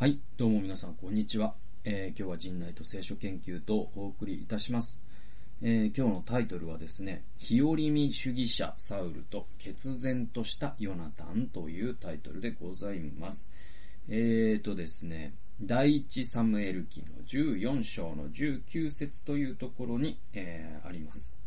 [0.00, 1.52] はい、どうも皆さん、こんにちは。
[1.84, 5.04] えー今日は陣内と聖書研究とお送りいたします。
[5.60, 13.50] えー今日のタイトルはですね、日和見主義者サウルと決然としたヨナタンというタイトルでございます。
[14.08, 21.42] えーとですね、第一サムエル記の14章の19節というところに、えーあります。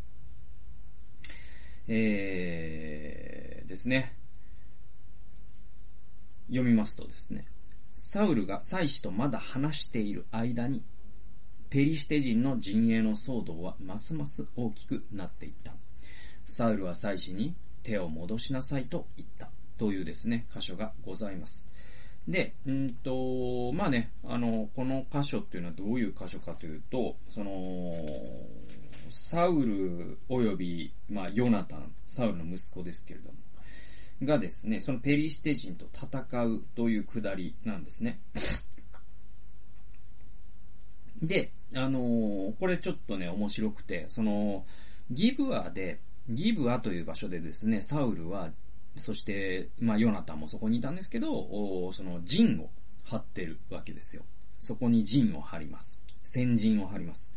[1.88, 4.14] えーですね、
[6.46, 7.46] 読みますとですね、
[7.96, 10.82] サウルが祭司とまだ話している間に、
[11.70, 15.72] ペリシテ人の陣営の騒動はますます大きくなっていった。
[16.44, 17.54] サウルは祭司に
[17.84, 19.48] 手を戻しなさいと言った。
[19.78, 21.68] というですね、箇所がございます。
[22.26, 27.92] で、うんと、まあね、あの、この箇所っていうのはどういう箇所かというと、その、
[29.08, 33.38] サウル及び、まあ、ヨナタン、サウルの息子ですけれども、
[34.24, 38.20] がですね、そのペリシテ人と戦うというくだりなんですね。
[41.22, 44.66] で、あのーこれちょっとね、面白くて、その、
[45.10, 48.52] ギブアで、ギブアという場所でですね、サウルは、
[48.96, 52.70] そして、まあ、ヨナタンもそこにいたんですけど、おその陣を
[53.04, 54.22] 張ってるわけですよ。
[54.60, 56.00] そこに陣を張ります。
[56.22, 57.34] 先陣を張ります。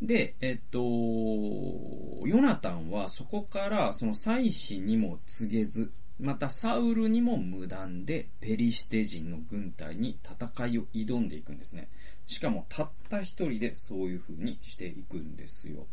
[0.00, 11.88] で、えっと、ヨナタンはそこからその祭司にも告げず、またサウルにも無断でペリシテ人の軍隊に戦いを挑んでいくんですね。
[12.26, 15.86] しかもたった一人でそういう風にしていくんですよ。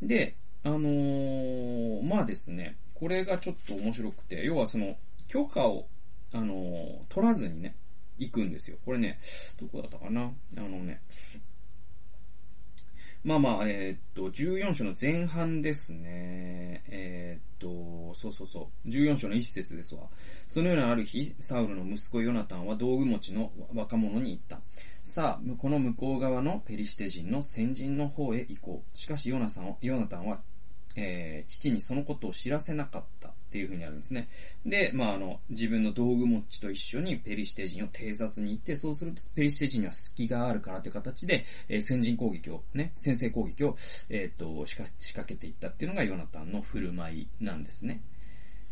[0.00, 4.96] で、あのーまあですね、これがちょっと面白くて、要はその
[5.28, 5.88] 許可を、
[6.32, 7.74] あのー取らずにね、
[8.18, 8.78] 行くんですよ。
[8.84, 9.18] これね、
[9.60, 10.30] どこだったかな？
[10.56, 11.02] あのね、
[13.24, 16.84] まあまあ、えーっと、14章の前半ですね。
[16.88, 17.63] えーっと、
[18.24, 18.88] そうそうそう。
[18.88, 20.02] 14章の一節ですわ。
[20.48, 24.60] そのようなある日、サウルの息子ヨナタンは道具持ちの若者に言った。
[25.02, 28.96] さあ、この向こう側のペリシテ人の先人の方へ行こう。
[28.96, 30.40] しかしヨナさんヨナタンは、
[30.96, 34.28] えー父にそのことを知らせなかったっていうふうにあるんですね。
[34.64, 43.76] で、まあ、あの、自分の道具持ちと一緒にペリシテ人を偵察に行って、そうするとペリシテ人には隙があるからという形で、えー先人攻撃を、ね、先制攻撃を、
[44.08, 48.00] えっ、と、仕掛けていったっていうのがヨナタンの振る舞いなんですね。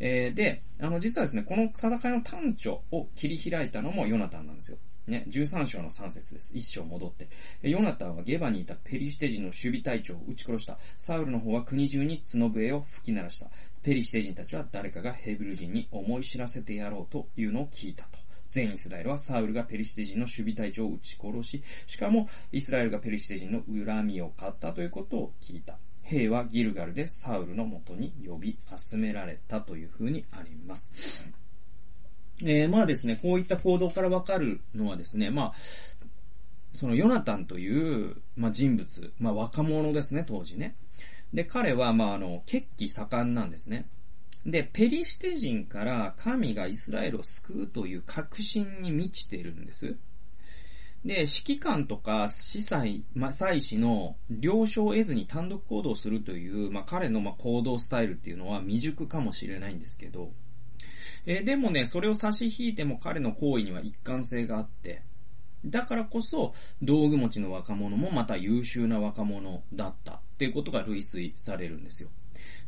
[0.04, 4.78] えーで、あの、実はですね、この戦いの端緒を切り開いたのもヨナタンなんですよ。
[5.06, 6.56] ね、13章の3節です。
[6.56, 7.28] 一章戻って。
[7.62, 10.76] ヨナタンはゲバにいたペリシテ人の守備隊長を撃ち殺した。
[10.98, 13.48] サウルの方は国中に角笛を吹き鳴らした。
[13.82, 18.18] ペリシテ人たちは誰かがヘブル人に思い知らせてやろうというのを聞いたと。
[18.48, 25.78] 全イスラエルはサウルがペリシテ人の守備隊長を撃ち殺し、しかもイスラエルがペリシテ人の恨みを買ったということを聞いた。
[26.02, 31.30] 兵はギルガルでサウルのもとに呼び集められたというふうにあります。
[32.42, 35.52] えー、まあですね、こういった行動からわかるのはですね、まあ、
[36.74, 40.74] そのヨナタンという、まあ、人物、まあ、若者ですね、当時ね。
[41.32, 43.86] で、彼は、まあ、あの、血気盛んなんですね。
[44.44, 49.96] で、ペリシテ人から神がイスラエルを救うという確信に満ちているんです。
[51.04, 60.30] で、指揮官とか司祭、まあ、祭司の了承を得ずに単独行動するという、まあ、彼のまあ行動スタイルっていうのは未熟かもしれないんですけど、
[61.26, 65.02] えーでもね、それを差し引いても彼の行為には一貫性があって、
[65.64, 70.14] だからこそ、道具持ちの若者もまた優秀な若者だった。
[70.14, 72.08] っていうことが類推されるんですよ。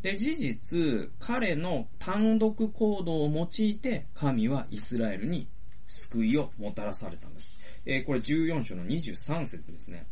[0.02, 5.48] で、事実、彼の単独行動を用いて、神はイスラエルに
[5.94, 7.56] 救いをもたらされたんです。
[7.86, 10.06] えーこれ14章の23節ですね。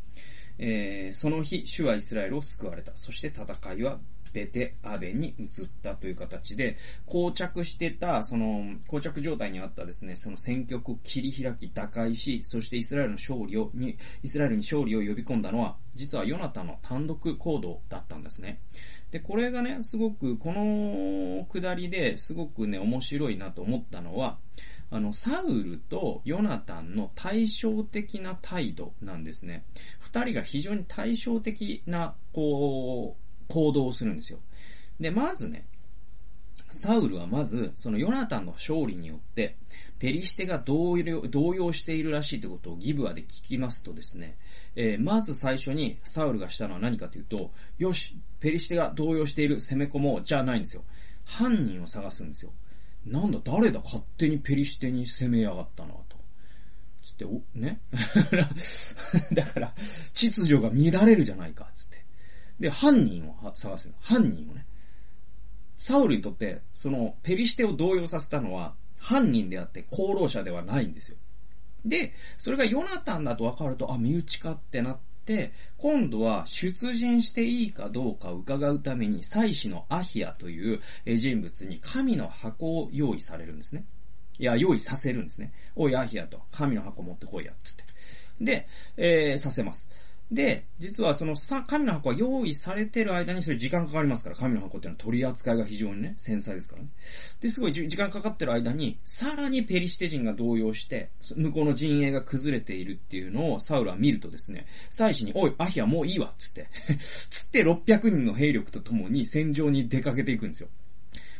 [0.59, 2.93] えーその日、主はイスラエルを救われた。
[2.94, 3.98] そして戦いは
[4.32, 6.76] ベテアベに移ったという形で、
[7.06, 18.60] 膠着してた、その、膠着状態にあったですね、その戦局を切り開き打開し、そしてイスラエルの勝利を、に、イスラエルに勝利を呼び込んだのは、実はヨナタの単独行動だったんですね。
[19.10, 24.38] で、これがね、すごく、この下りですごくね、面白いなと思ったのは、
[24.93, 29.65] あの、サウルとヨナタンの対照的な態度なんですね。
[29.99, 34.39] 二人が非常に対照的な、こう、行動をするんですよ。
[35.00, 35.65] で、まずね、
[36.69, 39.56] サウルはまず、そのヨナタンの勝利によって、
[39.99, 44.37] ペリシテが動揺しているらしいということをギブアで聞きますとですね、
[44.77, 50.85] えーまず最初にサウルがしたのは何かというと、よし、ペリシテが動揺している攻め込もうじゃないんですよ。
[51.25, 52.53] 犯人を探すんですよ。
[53.06, 56.16] なんだ、誰だ、勝手にペリシテに攻めやがったのと。
[57.02, 57.81] つって、お、ね？
[59.32, 59.75] だから、
[60.14, 62.04] 秩序が乱れるじゃないか、つって。
[62.60, 63.94] で、犯人を探すの。
[64.00, 64.66] 犯人をね。
[65.76, 71.19] サウルにとって、その、ペリシテを動揺させたのは、犯人であって功労者ではないんですよ。
[71.84, 83.85] で、それがヨナタンだと分かると、あ、身内かってなって、で今度は出陣していいかどうか伺うために、祭司のアヒアという人物に神の箱を用意されるんですね。
[84.39, 85.53] いや、用意させるんですね。
[85.77, 87.85] おい、アヒアと、神の箱持ってこいや、つって。
[88.41, 88.67] で、
[88.97, 89.89] えー、させます。
[90.31, 96.89] で、実はそのさ、神の箱は用意されてる間にそれ時間かかりますから、神の箱っていうのは取り扱いが非常にね、繊細ですからね。
[97.41, 110.69] で、すごい時間かかってる間に、さらにペリシテ人が動揺して、向こうの陣営が崩れているっていうのをサウルは見るとですね、祭司に、おい、アヒアもういいわ、つって、 つって600人の兵力と共に戦場に出かけていくんですよ。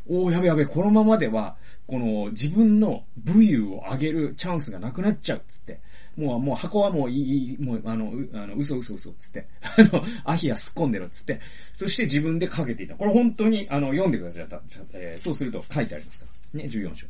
[0.07, 1.57] おー、やべやべ、このままでは、
[1.87, 5.81] この自分の武勇を上げるチャンスがなくなっちゃう、つって。
[6.17, 9.47] もう、もう箱はもういい、もう、あの、う、あの、嘘嘘嘘、つって。
[9.63, 11.41] あの、アヒア突っ込んでろ、つって。
[11.73, 12.95] そして自分でかけていた。
[12.95, 14.47] これ本当に、あの、読んでください。
[14.93, 16.61] えー、そうすると書いてありますから。
[16.61, 17.07] ね、14章。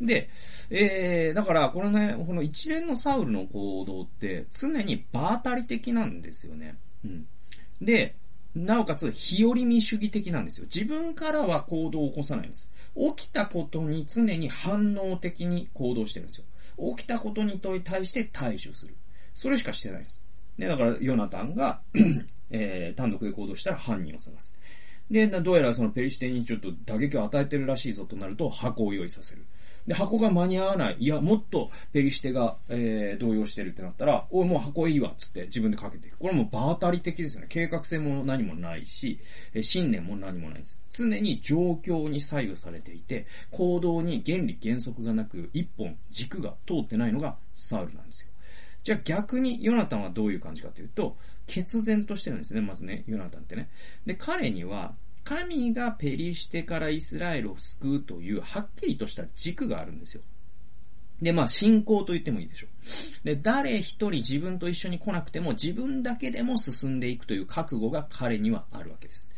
[0.00, 0.30] で、
[0.70, 6.76] えー、だから、このね、この一連のサウルの行動って、常に場当たり的なんですよね。
[7.04, 7.26] うん。
[7.80, 8.14] で、
[8.54, 10.66] なおかつ、日和見主義的なんですよ。
[10.72, 12.70] 自分からは行動を起こさないんです。
[13.16, 16.44] 起きたことに常に反応的に行動してるんですよ。
[16.96, 18.96] 起きたことに対して対処する。
[19.34, 20.22] それしかしてないんです。
[20.58, 21.80] ね、だから、ヨナタンが
[22.50, 24.54] えー、単独で行動したら犯人を探す。
[25.10, 29.44] で、どうやらそのペリシテにちょっと打撃を与えてるらしいぞとなると、箱を用意させる。
[29.90, 30.96] で、箱が間に合わない。
[31.00, 36.18] いや、もっとペリシテが、えー、動揺してるってなったら、おい、もう箱いいわ、つって自分でかけていく。
[36.18, 37.48] これもう場当たり的ですよね。
[37.48, 39.18] 計画性も何もないし、
[39.52, 40.78] え信念も何もないです。
[40.90, 48.28] 常に状況に左右されていて、行動に原理原則がなく、一本軸が通ってないのがサウルなんですよ。
[48.84, 51.16] じゃあ逆にヨナタンはどういう感じかというと、
[51.48, 53.68] 決然としてるんですね、まずね、ヨナタンってね。
[54.06, 54.94] で、彼には、
[55.30, 60.22] 神がペリシテからイスラエルを救うというはっきりとした軸があるんですよ。
[61.22, 63.24] で、まあ、信仰と言ってもいいでしょう。
[63.24, 69.30] で、誰一人自分と一緒に来なくても自分だけでも進んでいくという覚悟が彼にはあるわけです。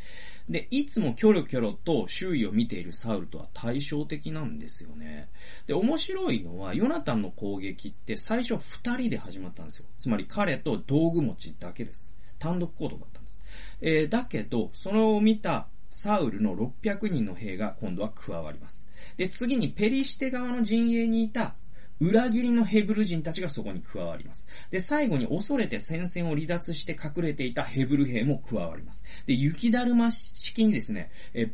[0.48, 5.28] で、いつもキョロキョロと周囲を見ているサウルとは対照的なんですよね。
[5.66, 9.86] で、面白いのは、ヨナタンの攻撃って最初二人で始まったんですよ。
[9.98, 12.14] つまり彼と道具持ちだけです。
[12.38, 13.38] 単独行動だったんです。
[13.82, 18.88] えー、だけど、それを見たサウルの600人の兵が今度は加わります。
[19.18, 21.54] で、次にペリシテ側の陣営にいた
[22.00, 24.48] 裏切りのヘブル人たちがそこに加わります。
[24.70, 29.04] で、最後に恐れて戦線を離脱して隠れていたヘブル兵も加わります。
[29.26, 31.52] で、雪だるま式にですね、え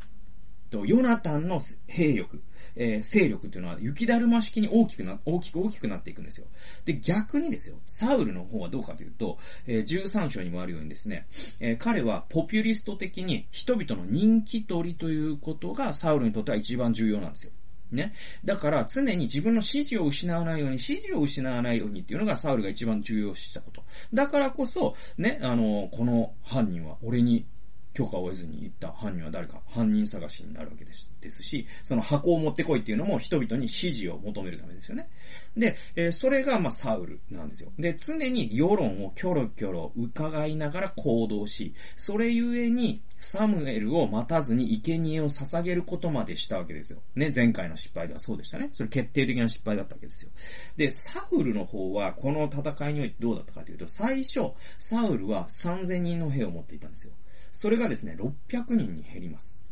[0.69, 2.43] と、ヨナタンの兵力、
[2.77, 6.47] えー、勢力っていうのは雪だるま式に大きくな、大きく大きくなっていくんですよ。
[6.85, 11.27] で、逆にですよ、サウルの方はどうかというと、えー、13章にもあるようにですね、
[11.61, 17.53] えー、彼はポピュリスト的に人々の人気取りということがサウルにとっては一番重要なんですよ。
[17.93, 18.13] ね。
[18.45, 23.83] だから常に自分の指示を失わないように、指示を失わないようにっていうのがサウルが一番重要視したこと。
[24.13, 27.47] だからこそ、ね、あの、この犯人は俺に
[27.99, 35.11] 許可を得ずに行った犯人は誰か、犯人探しになるわけですですし、その箱を持ってこいっていうのも人々に指示を求めるためですよね。
[35.57, 37.73] で、えー、それがまあサウルなんですよ。
[37.77, 47.03] で、常に世論をキョロキョロ伺いながら行動し、それゆえにサムエルを待たずに生贄を捧げることまでしたわけですよ。
[47.17, 48.69] ね、前回の失敗ではそうでしたね。
[48.71, 50.31] それ決定的な失敗だったわけですよ。
[50.77, 57.13] で、サウルの方はこの戦いにおいてどうだったかというと、最初、サウルは3000人の兵を持っていたんですよ。
[57.53, 59.65] それがですね、600人に減ります。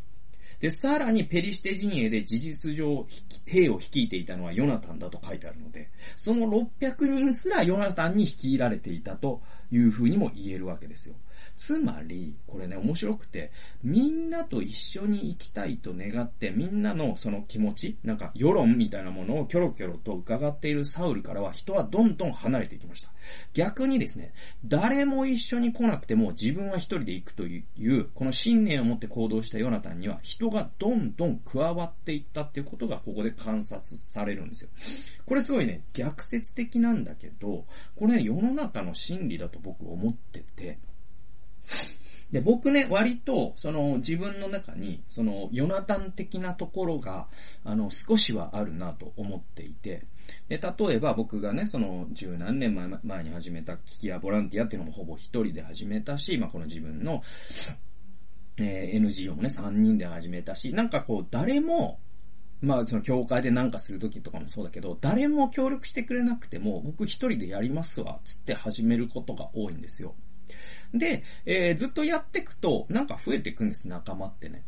[0.59, 3.05] で、さらにペリシテ陣営で事実上、
[3.45, 9.41] 兵を率いていたのはヨナタンだと書いてあるので、その600人すらヨナタンに率いられていたと
[9.71, 11.15] いうふうにも言えるわけですよ。
[11.55, 13.51] つまり、これね、面白くて、
[13.83, 23.09] みんなと一緒に行きたいと願って、みんなのその気持ち、なんか世論みたいなものをキョロキョロと伺っているサウルからは人はどんどん離れていきました。
[23.53, 24.33] 逆にですね、
[24.65, 34.69] 誰も一緒に来なくても自分は一人で行くという、この信念を持って行動したヨナタンには人がどんどん加わっていったっていうことがここで観察されるんですよ。
[35.25, 37.65] これすごいね、逆説的なんだけど、
[37.95, 40.79] これね、世の中の真理だと僕思ってて、
[42.31, 47.27] で、僕ね、割と、その、自分の中に、その、ヨナタン的なところが、
[47.63, 50.03] あの、少しはあるなと思っていて、
[50.49, 57.21] で、例えば僕がね、その、十何年前前に始めた危機やボランティアっていうのもほぼ一人で始めたし、まあ、この自分の、
[58.59, 62.01] えー、NGO もね、三人で始めたし、なんかこう、誰も、
[62.59, 70.13] まあ、その、教会でなんかするときとかもそうだけど、誰も協力してくれなくても、僕一人でやりますわ、つって始めることが多いんですよ。
[70.93, 74.63] で、えー、ずっとやっていくと、なんか増えていくんです、仲間ってね。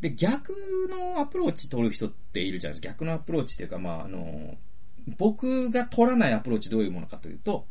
[0.00, 0.52] で、逆
[0.90, 2.92] のアプローチ取る人っているじゃないですか。
[2.92, 4.56] 逆のアプローチっていうか、まあ、あの、
[5.18, 7.66] 僕が取らないアプローチどういうものかというと、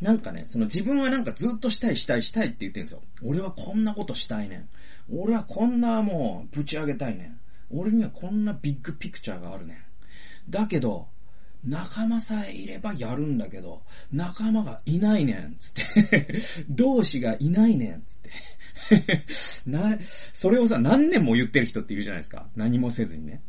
[0.00, 3.02] なんかね、その自分はなんかずっとしたいしたいしたいって言ってるんですよ。
[3.22, 4.68] 俺はこんなことしたいねん。
[5.10, 7.40] 俺はこんなもうぶち上げたいねん。
[7.70, 9.76] 俺にはこんなビッグピクチャーがあるねん。
[10.50, 11.08] だけど、
[11.64, 13.82] 仲間さえいればやるんだけど、
[14.12, 16.38] 仲間がいないねん、つって
[16.70, 18.30] 同志がいないねん、つって
[19.70, 22.48] な、それをさ、何年も言ってる人っているじゃないですか。
[22.56, 23.42] 何もせずにね。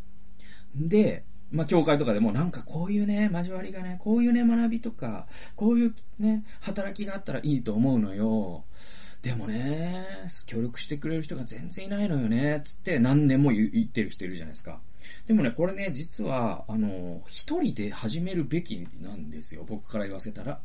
[0.76, 8.66] で、まあ、教会とかでもなんかこういうね、交わりがね、こういうね、学びとか、こういうね、働きがあったらいいと思うのよ。
[9.22, 10.06] でもね、
[10.46, 14.80] 協力してくれる人が全然いないのよね、つって何年も言ってる人いるじゃないですか。
[15.26, 20.60] でもね、これね、実は、あの、一人で始めるべきなんですよ、僕から言わせたら。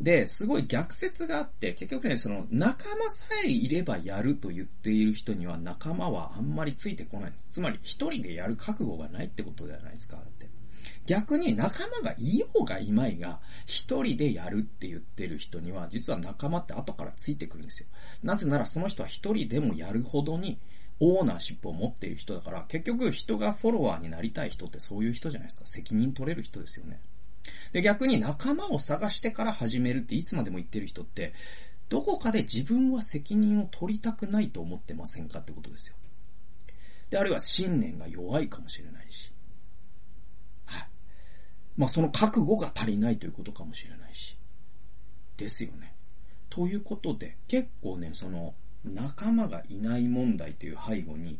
[0.00, 7.48] で、すごい逆説があって、結局ね、その仲間さえいればやると言っている人には仲間はあんまりついてこないんです。
[7.50, 10.46] つまり一人でやる覚悟がないってことじゃないですか、だって。
[11.06, 17.88] 逆に仲間がいようがいまいが、一人でやるって言ってる人には、実は仲間って後からついてくるんですよ。
[18.22, 20.58] なぜならその人は一人でもやるほどに、
[21.00, 25.66] オーナーシップを持っている人だから、結局人がフォロワーになりたい人ってそういう人じゃないですか。
[25.66, 27.00] 責任取れる人ですよね。
[27.72, 31.32] で、逆に仲間を探してから始めるっていつまでも言ってる人って、
[31.88, 35.94] どこかで自分は責任を取りたくないと思ってませんかってことですよ。
[37.10, 39.32] で、あるいは信念が弱いかもしれないし。
[41.78, 44.36] まあ、その覚悟が足りないということかもしれないし。
[45.36, 45.94] ですよね。
[46.50, 48.54] ということで、結構ね、その、
[48.84, 51.38] 仲間がいない問題という背後に、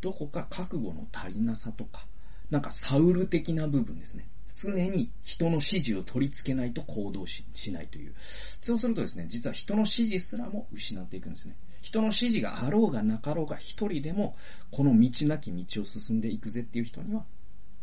[0.00, 2.04] どこか覚悟の足りなさとか、
[2.50, 4.28] なんかサウル的な部分ですね。
[4.56, 8.14] 常に人の指示を取り付けないと行動ししないという。
[8.18, 11.54] そうするとですね、実は人の指示すらも失っていくんですね。
[11.82, 14.34] 人の指示があろうがなかろうが一人でも、
[14.72, 17.24] この道なき道を進んでいくぜっていう人には、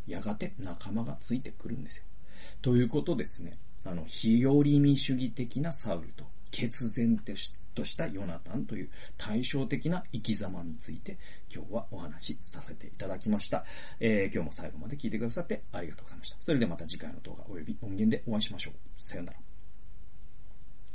[0.08, 2.06] やがて仲間がついてくるんですよ。
[2.62, 3.58] ということですね。
[3.86, 7.20] あの、日和見主義的なサウルと、決然
[7.74, 11.18] としたヨナタンという対照的な生き様について
[11.54, 13.66] 今日はお話しさせていただきました。
[14.00, 16.38] えー、今日も最後まで聞いてくださってありがとうございました。
[16.40, 18.74] それではまた次回の動画及び音源でお会いしましょう。
[19.02, 19.53] さよなら。